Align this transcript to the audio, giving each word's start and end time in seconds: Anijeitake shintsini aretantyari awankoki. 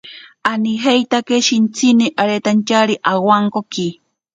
Anijeitake 0.51 1.39
shintsini 1.49 2.11
aretantyari 2.27 2.95
awankoki. 3.13 3.87